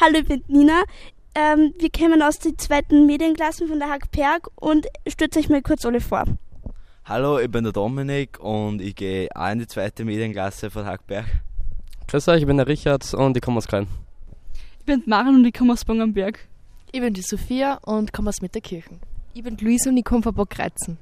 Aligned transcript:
Hallo, 0.00 0.18
ich 0.18 0.26
bin 0.26 0.42
Nina. 0.48 0.82
Ähm, 1.34 1.74
wir 1.78 1.90
kommen 1.90 2.22
aus 2.22 2.38
den 2.38 2.58
zweiten 2.58 3.06
Medienklassen 3.06 3.68
von 3.68 3.78
der 3.78 3.88
Hackberg 3.88 4.48
und 4.56 4.86
stütze 5.06 5.38
euch 5.38 5.48
mal 5.48 5.62
kurz 5.62 5.84
alle 5.86 6.00
vor. 6.00 6.24
Hallo, 7.04 7.38
ich 7.38 7.50
bin 7.50 7.64
der 7.64 7.72
Dominik 7.72 8.38
und 8.38 8.80
ich 8.80 8.94
gehe 8.94 9.28
auch 9.34 9.50
in 9.50 9.60
die 9.60 9.66
zweite 9.66 10.04
Medienklasse 10.04 10.70
von 10.70 10.84
Hackberg. 10.84 11.26
Grüß 12.08 12.28
euch, 12.28 12.40
ich 12.42 12.46
bin 12.46 12.58
der 12.58 12.66
Richard 12.66 13.14
und 13.14 13.36
ich 13.36 13.42
komme 13.42 13.58
aus 13.58 13.66
Klein. 13.66 13.86
Ich 14.80 14.84
bin 14.84 15.02
Maren 15.06 15.36
und 15.36 15.44
ich 15.44 15.54
komme 15.54 15.72
aus 15.72 15.84
Bongenberg. 15.84 16.38
Ich 16.92 17.00
bin 17.00 17.14
die 17.14 17.22
Sophia 17.22 17.78
und 17.82 18.12
komme 18.12 18.28
aus 18.28 18.42
Mitterkirchen. 18.42 19.00
Ich 19.34 19.42
bin 19.42 19.56
Luise 19.58 19.88
und 19.88 19.96
ich 19.96 20.04
komme 20.04 20.22
von 20.22 20.34
Burgreizen. 20.34 20.98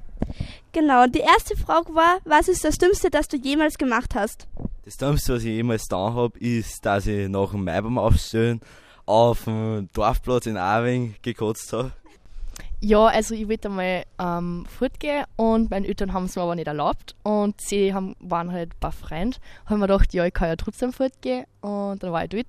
Genau, 0.71 1.07
die 1.07 1.19
erste 1.19 1.57
Frage 1.57 1.93
war, 1.93 2.19
was 2.23 2.47
ist 2.47 2.63
das 2.63 2.77
Dümmste, 2.77 3.09
das 3.09 3.27
du 3.27 3.37
jemals 3.37 3.77
gemacht 3.77 4.15
hast? 4.15 4.47
Das 4.83 4.97
Dümmste, 4.97 5.35
was 5.35 5.43
ich 5.43 5.49
jemals 5.49 5.83
getan 5.83 6.15
habe, 6.15 6.39
ist, 6.39 6.83
dass 6.85 7.05
ich 7.05 7.29
nach 7.29 7.51
dem 7.51 7.65
Maibaum 7.65 7.99
aufstellen 7.99 8.61
auf 9.05 9.43
dem 9.43 9.89
Dorfplatz 9.93 10.47
in 10.47 10.57
Awing 10.57 11.15
gekotzt 11.21 11.71
habe. 11.73 11.91
Ja, 12.79 13.05
also 13.05 13.35
ich 13.35 13.47
wollte 13.47 13.67
einmal 13.67 14.05
ähm, 14.17 14.65
fortgehen 14.65 15.25
und 15.35 15.69
meine 15.69 15.87
Eltern 15.87 16.13
haben 16.13 16.25
es 16.25 16.35
mir 16.35 16.41
aber 16.41 16.55
nicht 16.55 16.65
erlaubt 16.65 17.15
und 17.21 17.61
sie 17.61 17.93
haben, 17.93 18.15
waren 18.19 18.51
halt 18.51 18.73
ein 18.73 18.79
paar 18.79 18.91
Freunde. 18.91 19.37
Haben 19.67 19.81
mir 19.81 19.87
gedacht, 19.87 20.15
ja, 20.15 20.25
ich 20.25 20.33
kann 20.33 20.47
ja 20.49 20.55
trotzdem 20.55 20.91
fortgehen 20.91 21.45
und 21.61 22.01
dann 22.01 22.11
war 22.11 22.23
ich 22.23 22.29
dort, 22.31 22.47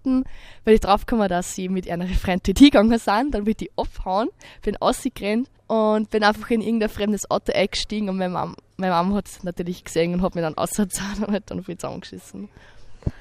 weil 0.64 0.74
ich 0.74 0.80
draufgekommen, 0.80 1.28
dass 1.28 1.54
sie 1.54 1.68
mit 1.68 1.86
einer 1.90 2.06
Freundin 2.06 2.40
dort 2.46 2.58
hingegangen 2.58 2.98
sind, 2.98 3.34
dann 3.34 3.44
bin 3.44 3.54
ich 3.60 3.70
abhauen, 3.76 4.30
bin 4.62 4.76
rausgerannt 4.76 5.50
und 5.72 6.10
bin 6.10 6.22
einfach 6.22 6.50
in 6.50 6.60
irgendein 6.60 6.90
fremdes 6.90 7.30
Auto 7.30 7.50
eingestiegen 7.50 8.10
und 8.10 8.18
meine 8.18 8.34
Mama, 8.34 8.54
meine 8.76 8.92
Mama 8.92 9.16
hat 9.16 9.28
es 9.28 9.42
natürlich 9.42 9.82
gesehen 9.82 10.12
und 10.12 10.20
hat 10.20 10.34
mich 10.34 10.44
dann 10.44 10.54
ausgezahlt 10.58 11.26
und 11.26 11.32
hat 11.32 11.50
dann 11.50 11.64
viel 11.64 11.78
zusammengeschissen. 11.78 12.50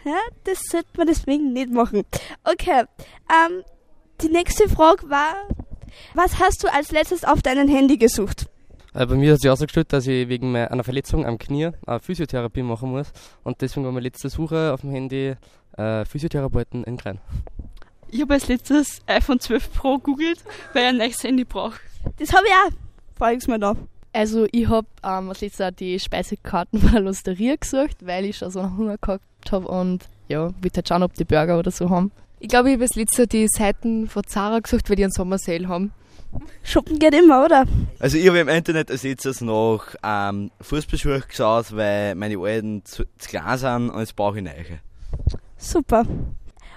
Ja, 0.03 0.19
das 0.43 0.59
sollte 0.69 0.89
man 0.97 1.07
deswegen 1.07 1.53
nicht 1.53 1.71
machen. 1.71 2.03
Okay, 2.43 2.83
ähm, 3.29 3.63
die 4.21 4.27
nächste 4.27 4.67
Frage 4.67 5.09
war, 5.09 5.47
was 6.13 6.39
hast 6.39 6.61
du 6.65 6.73
als 6.73 6.91
letztes 6.91 7.23
auf 7.23 7.41
deinem 7.41 7.69
Handy 7.69 7.97
gesucht? 7.97 8.47
Äh, 8.93 9.05
bei 9.05 9.15
mir 9.15 9.31
hat 9.31 9.39
sich 9.39 9.49
ausgestellt, 9.49 9.93
dass 9.93 10.05
ich 10.05 10.27
wegen 10.27 10.53
einer 10.53 10.83
Verletzung 10.83 11.25
am 11.25 11.37
Knie 11.37 11.69
eine 11.87 12.01
Physiotherapie 12.01 12.63
machen 12.63 12.91
muss. 12.91 13.13
Und 13.45 13.61
deswegen 13.61 13.85
war 13.85 13.93
meine 13.93 14.03
letzte 14.03 14.27
Suche 14.27 14.73
auf 14.73 14.81
dem 14.81 14.91
Handy 14.91 15.35
äh, 15.77 16.03
Physiotherapeuten 16.03 16.83
in 16.83 16.97
Krein. 16.97 17.21
Ich 18.09 18.19
habe 18.19 18.33
als 18.33 18.49
letztes 18.49 18.99
iPhone 19.07 19.39
12 19.39 19.71
Pro 19.73 19.99
googelt, 19.99 20.43
weil 20.73 20.83
ich 20.83 20.89
ein 20.89 20.97
neues 20.97 21.23
Handy 21.23 21.45
brauche. 21.45 21.79
Das 22.17 22.33
habe 22.33 22.45
ich 22.47 22.53
auch 22.53 22.77
voriges 23.17 23.47
Mal 23.47 23.59
da. 23.59 23.75
Also 24.13 24.47
ich 24.51 24.67
habe 24.67 24.87
ähm, 25.03 25.29
als 25.29 25.41
letztes 25.41 25.65
auch 25.65 25.71
die 25.71 25.99
Speisekarten 25.99 26.79
von 26.81 26.91
der 26.91 27.01
Losteria 27.01 27.55
gesucht, 27.55 27.97
weil 28.01 28.25
ich 28.25 28.37
schon 28.37 28.51
so 28.51 28.59
einen 28.59 28.77
Hunger 28.77 28.97
gehabt 28.97 29.23
habe 29.51 29.67
und 29.67 30.05
ja, 30.27 30.49
will 30.61 30.71
halt 30.75 30.87
schauen, 30.87 31.03
ob 31.03 31.13
die 31.13 31.25
Burger 31.25 31.59
oder 31.59 31.71
so 31.71 31.89
haben. 31.89 32.11
Ich 32.39 32.47
glaube, 32.47 32.69
ich 32.69 32.73
habe 32.73 32.83
als 32.83 32.95
letztes 32.95 33.27
die 33.27 33.47
Seiten 33.47 34.07
von 34.07 34.23
Zara 34.25 34.59
gesucht, 34.59 34.89
weil 34.89 34.95
die 34.95 35.03
einen 35.03 35.11
Sommersale 35.11 35.67
haben. 35.67 35.93
Shoppen 36.63 36.97
geht 36.97 37.13
immer, 37.13 37.45
oder? 37.45 37.65
Also 37.99 38.17
ich 38.17 38.27
habe 38.27 38.39
im 38.39 38.47
Internet 38.47 38.89
als 38.89 39.03
letztes 39.03 39.41
nach 39.41 39.95
ähm, 40.03 40.49
Fußballschuhe 40.61 41.21
geschaut, 41.27 41.75
weil 41.75 42.15
meine 42.15 42.39
alten 42.39 42.83
zu, 42.85 43.03
zu 43.17 43.29
klein 43.29 43.57
sind 43.57 43.89
und 43.89 43.99
jetzt 43.99 44.15
brauche 44.15 44.37
ich 44.37 44.43
neue. 44.43 44.79
Super. 45.57 46.05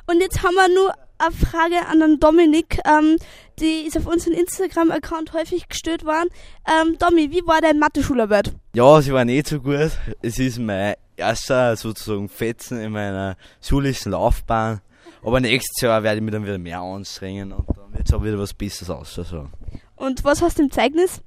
Und 0.07 0.21
jetzt 0.21 0.43
haben 0.43 0.55
wir 0.55 0.75
nur 0.75 0.93
eine 1.19 1.33
Frage 1.33 1.87
an 1.89 2.01
den 2.01 2.21
Dominik. 2.21 2.79
Ähm, 2.85 3.17
die 3.61 3.87
ist 3.87 3.97
auf 3.97 4.07
unserem 4.07 4.35
Instagram-Account 4.35 5.33
häufig 5.33 5.69
gestellt 5.69 6.05
worden. 6.05 6.29
Ähm, 6.67 6.97
Domi, 6.99 7.31
wie 7.31 7.47
war 7.47 7.61
deine 7.61 7.79
Mathe-Schularbeit? 7.79 8.53
Ja, 8.75 9.01
sie 9.01 9.13
war 9.13 9.25
nicht 9.25 9.49
so 9.49 9.61
gut. 9.61 9.91
Es 10.23 10.39
ist 10.39 10.59
mein 10.59 10.95
erster 11.17 11.77
sozusagen 11.77 12.29
Fetzen 12.29 12.81
in 12.81 12.93
meiner 12.93 13.37
schulischen 13.61 14.13
Laufbahn. 14.13 14.81
Aber 15.23 15.41
nächstes 15.41 15.81
Jahr 15.81 16.03
werde 16.03 16.19
ich 16.19 16.23
mich 16.23 16.33
dann 16.33 16.45
wieder 16.45 16.59
mehr 16.59 16.81
anstrengen 16.81 17.53
und 17.53 17.67
dann 17.77 17.93
wird 17.93 18.07
es 18.07 18.13
auch 18.13 18.23
wieder 18.23 18.39
was 18.39 18.53
Besseres 18.53 18.91
ausschauen. 18.91 19.51
Und 19.97 20.25
was 20.25 20.43
hast 20.43 20.59
du 20.59 20.65
im 20.65 20.71
Zeugnis? 20.71 21.23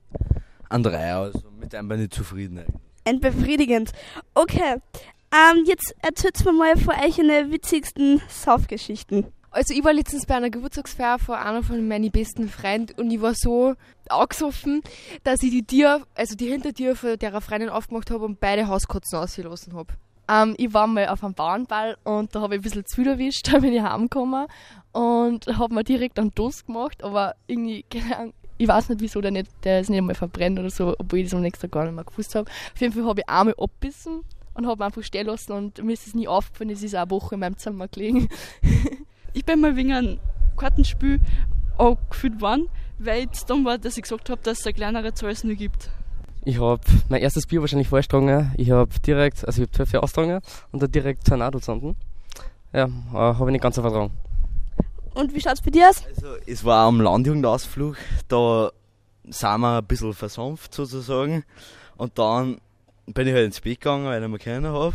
An 0.69 0.83
drei, 0.83 1.13
also 1.13 1.41
mit 1.59 1.73
einem 1.73 1.87
bin 1.87 2.03
ich 2.03 2.11
zufrieden. 2.11 2.59
Eigentlich. 2.59 2.75
Entbefriedigend. 3.05 3.91
Okay, 4.33 4.81
ähm, 5.31 5.63
jetzt 5.65 5.95
erzählt 6.01 6.43
mir 6.45 6.53
mal 6.53 6.75
von 6.77 6.93
euch 6.95 7.19
eine 7.19 7.51
witzigsten 7.51 8.21
Saufgeschichten. 8.27 9.25
Also 9.57 9.73
ich 9.73 9.83
war 9.83 9.91
letztens 9.91 10.27
bei 10.27 10.35
einer 10.35 10.51
Geburtstagsfeier 10.51 11.17
von 11.17 11.33
einer 11.33 11.63
von 11.63 11.87
meinen 11.87 12.11
besten 12.11 12.47
Freunden 12.47 12.93
und 13.01 13.09
ich 13.09 13.19
war 13.19 13.33
so 13.33 13.73
angesoffen, 14.07 14.83
dass 15.23 15.41
ich 15.41 15.49
die 15.49 15.65
Tür, 15.65 16.05
also 16.13 16.35
die 16.35 16.45
Hintertür 16.45 16.95
von 16.95 17.17
der 17.17 17.41
Freundin 17.41 17.69
aufgemacht 17.69 18.11
habe 18.11 18.25
und 18.25 18.39
beide 18.39 18.67
Hauskatzen 18.67 19.17
ausgelassen 19.17 19.73
habe. 19.73 19.95
Ähm, 20.29 20.53
ich 20.59 20.71
war 20.75 20.85
mal 20.85 21.07
auf 21.07 21.23
einem 21.23 21.33
Bauernball 21.33 21.97
und 22.03 22.35
da 22.35 22.41
habe 22.41 22.53
ich 22.53 22.59
ein 22.59 22.61
bisschen 22.61 22.85
zu 22.85 23.01
erwischt, 23.01 23.47
da 23.51 23.57
bin 23.57 23.73
ich 23.73 23.81
heimgekommen 23.81 24.45
und 24.91 25.47
habe 25.47 25.73
mir 25.73 25.83
direkt 25.83 26.19
einen 26.19 26.35
Toast 26.35 26.67
gemacht, 26.67 27.03
aber 27.03 27.33
irgendwie, 27.47 27.81
keine 27.89 28.15
Ahnung, 28.15 28.33
ich 28.59 28.67
weiß 28.67 28.89
nicht 28.89 29.01
wieso 29.01 29.21
der 29.21 29.31
nicht, 29.31 29.49
der 29.63 29.79
ist 29.79 29.89
nicht 29.89 29.97
einmal 29.97 30.13
verbrennt 30.13 30.59
oder 30.59 30.69
so, 30.69 30.93
obwohl 30.99 31.17
ich 31.17 31.25
das 31.25 31.33
am 31.33 31.41
nächsten 31.41 31.63
Tag 31.63 31.71
gar 31.71 31.85
nicht 31.85 31.95
mehr 31.95 32.03
gewusst 32.03 32.35
habe. 32.35 32.47
Auf 32.47 32.79
jeden 32.79 32.93
Fall 32.93 33.05
habe 33.05 33.21
ich 33.21 33.27
einmal 33.27 33.55
abbissen 33.57 34.21
und 34.53 34.67
habe 34.67 34.85
einfach 34.85 35.01
stehen 35.01 35.25
lassen 35.25 35.53
und 35.53 35.83
mir 35.83 35.93
ist 35.93 36.05
es 36.05 36.13
nie 36.13 36.27
aufgefallen, 36.27 36.69
es 36.69 36.83
ist 36.83 36.93
eine 36.93 37.09
Woche 37.09 37.33
in 37.33 37.39
meinem 37.39 37.57
Zimmer 37.57 37.87
gelegen. 37.87 38.29
ich 39.37 39.45
bin 39.45 39.61
mal 39.61 39.75
wegen 39.75 39.93
einem 39.93 40.19
Kartenspiel 40.57 41.19
angefühlt 41.77 42.41
worden, 42.41 42.69
weil 42.97 43.27
es 43.31 43.45
dann 43.45 43.63
war, 43.65 43.77
dass 43.77 43.95
ich 43.95 44.03
gesagt 44.03 44.31
habe, 44.31 44.41
dass 44.41 44.61
es 44.61 44.65
eine 44.65 44.73
kleinere 44.73 45.13
Zahl 45.13 45.29
es 45.29 45.43
nur 45.43 45.53
gibt. 45.53 45.91
Ich 46.43 46.59
habe 46.59 46.81
mein 47.07 47.21
erstes 47.21 47.45
Bier 47.45 47.61
wahrscheinlich 47.61 47.87
vorgetragen. 47.87 48.51
Ich 48.57 48.71
habe 48.71 48.89
direkt, 49.05 49.45
also 49.45 49.61
ich 49.61 49.67
habe 49.67 49.75
zwölf 49.75 49.91
Jahre 49.91 50.03
ausgetragen 50.03 50.41
und 50.71 50.81
dann 50.81 50.91
direkt 50.91 51.27
Tornado 51.27 51.59
gesunken. 51.59 51.95
Ja, 52.73 52.85
äh, 52.85 52.89
habe 53.13 53.49
ich 53.49 53.51
nicht 53.51 53.61
ganz 53.61 53.75
so 53.75 53.83
vertragen. 53.83 54.11
Und 55.13 55.35
wie 55.35 55.41
schaut's 55.41 55.61
bei 55.61 55.69
dir 55.69 55.89
aus? 55.89 56.03
Also, 56.07 56.27
es 56.47 56.65
war 56.65 56.87
am 56.87 56.99
Landjugendausflug, 56.99 57.95
da 58.27 58.71
sind 59.27 59.59
wir 59.59 59.77
ein 59.77 59.85
bisschen 59.85 60.13
versanft 60.13 60.73
sozusagen. 60.73 61.43
Und 61.97 62.17
dann 62.17 62.59
bin 63.05 63.27
ich 63.27 63.33
halt 63.33 63.45
ins 63.45 63.61
Bett 63.61 63.81
gegangen, 63.81 64.05
weil 64.05 64.23
ich 64.23 64.29
mir 64.29 64.39
keinen 64.39 64.65
habe. 64.65 64.93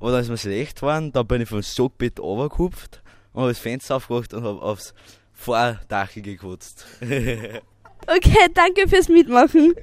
Aber 0.00 0.10
dann 0.10 0.22
ist 0.22 0.28
mir 0.28 0.38
schlecht 0.38 0.80
geworden, 0.80 1.12
dann 1.12 1.26
bin 1.26 1.42
ich 1.42 1.48
vom 1.48 1.62
Stockbett 1.62 2.18
runtergehupft 2.18 3.02
und 3.36 3.42
habe 3.42 3.52
das 3.52 3.58
Fenster 3.58 3.96
aufgemacht 3.96 4.32
und 4.32 4.42
habe 4.44 4.62
aufs 4.62 4.94
Vordach 5.34 6.10
gekotzt. 6.14 6.86
okay, 7.02 8.48
danke 8.54 8.88
fürs 8.88 9.10
Mitmachen. 9.10 9.74